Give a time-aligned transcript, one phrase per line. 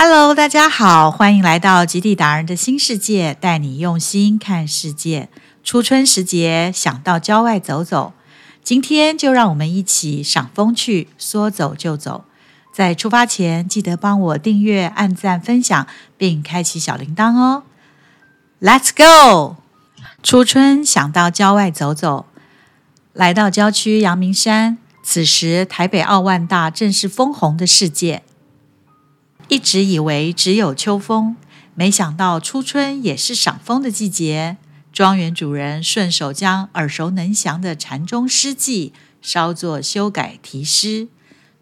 [0.00, 5.28] Hello，大家好，欢迎来到极地达人的新世界，带你用心看世界。
[5.64, 8.12] 初春时节，想到郊外走走，
[8.62, 12.22] 今天就让我们一起赏风去，说走就走。
[12.72, 15.84] 在出发前，记得帮我订阅、按赞、分享，
[16.16, 17.64] 并开启小铃铛哦。
[18.60, 19.56] Let's go！
[20.22, 22.26] 初春想到郊外走走，
[23.12, 24.78] 来到郊区阳明山。
[25.02, 28.22] 此时，台北奥万大正是枫红的世界。
[29.48, 31.34] 一直以为只有秋风，
[31.74, 34.58] 没想到初春也是赏枫的季节。
[34.92, 38.92] 庄园主人顺手将耳熟能详的禅宗诗句
[39.22, 41.08] 稍作修改题诗：“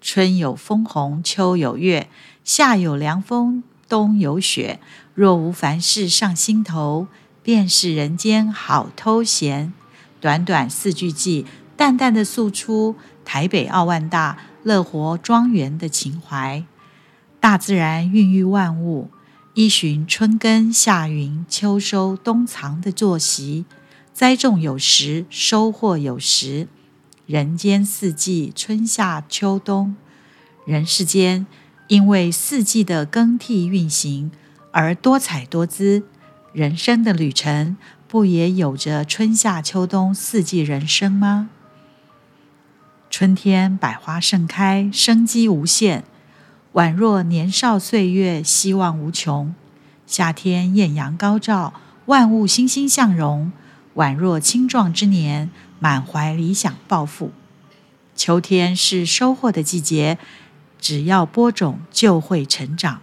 [0.00, 2.08] 春有枫红，秋有月，
[2.42, 4.80] 夏有凉风，冬有雪。
[5.14, 7.06] 若无凡事上心头，
[7.44, 9.72] 便是人间好偷闲。”
[10.20, 11.46] 短短四句记，
[11.76, 16.64] 淡淡的诉出台北奥万大乐活庄园的情怀。
[17.46, 19.08] 大自然孕育万物，
[19.54, 23.64] 依循春耕、夏耘、秋收、冬藏的作息，
[24.12, 26.66] 栽种有时，收获有时。
[27.24, 29.94] 人间四季，春夏秋冬，
[30.64, 31.46] 人世间
[31.86, 34.32] 因为四季的更替运行
[34.72, 36.02] 而多彩多姿。
[36.52, 37.76] 人生的旅程，
[38.08, 41.48] 不也有着春夏秋冬四季人生吗？
[43.08, 46.02] 春天百花盛开，生机无限。
[46.76, 49.54] 宛若年少岁月，希望无穷；
[50.06, 51.72] 夏天艳阳高照，
[52.04, 53.50] 万物欣欣向荣；
[53.94, 57.32] 宛若青壮之年，满怀理想抱负。
[58.14, 60.18] 秋天是收获的季节，
[60.78, 62.98] 只要播种就会成长；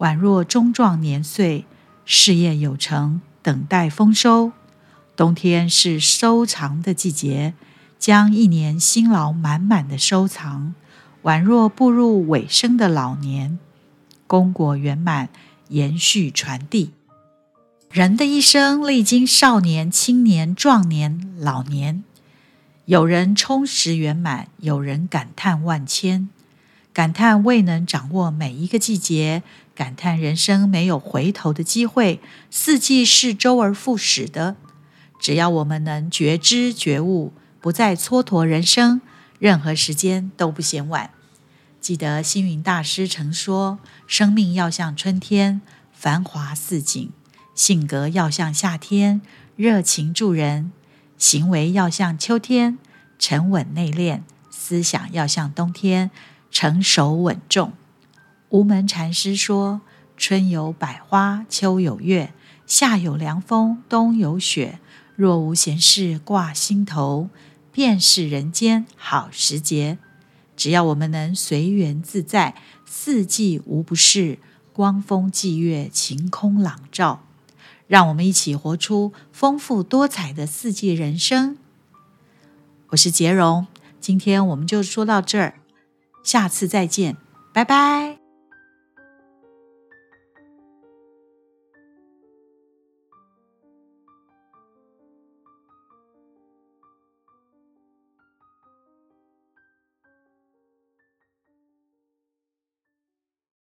[0.00, 1.64] 宛若中壮年岁，
[2.04, 4.52] 事业有成，等待丰收。
[5.16, 7.54] 冬天是收藏的季节，
[7.98, 10.74] 将一年辛劳满满的收藏。
[11.24, 13.58] 宛若步入尾声的老年，
[14.26, 15.30] 功果圆满，
[15.68, 16.90] 延续传递。
[17.90, 22.04] 人的一生历经少年、青年、壮年、老年，
[22.84, 26.28] 有人充实圆满，有人感叹万千，
[26.92, 29.42] 感叹未能掌握每一个季节，
[29.74, 32.20] 感叹人生没有回头的机会。
[32.50, 34.56] 四季是周而复始的，
[35.18, 37.32] 只要我们能觉知觉悟，
[37.62, 39.00] 不再蹉跎人生。
[39.44, 41.10] 任何时间都不嫌晚。
[41.78, 43.78] 记得星云大师曾说
[44.08, 45.60] ：“生命要像春天，
[45.92, 47.10] 繁华似锦；
[47.54, 49.20] 性格要像夏天，
[49.54, 50.70] 热情助人；
[51.18, 52.78] 行为要像秋天，
[53.18, 56.10] 沉稳内敛；思想要像冬天，
[56.50, 57.74] 成熟稳重。”
[58.48, 59.82] 无门禅师说
[60.16, 62.32] ：“春有百花，秋有月，
[62.66, 64.78] 夏有凉风，冬有雪。
[65.14, 67.28] 若无闲事挂心头。”
[67.74, 69.98] 便是人间好时节，
[70.56, 72.54] 只要我们能随缘自在，
[72.86, 74.38] 四季无不是，
[74.72, 77.24] 光风霁月，晴空朗照。
[77.88, 81.58] 让我们一起活出丰富多彩的四季人生。
[82.90, 83.66] 我是杰荣，
[84.00, 85.54] 今天我们就说到这儿，
[86.22, 87.16] 下次再见，
[87.52, 88.23] 拜拜。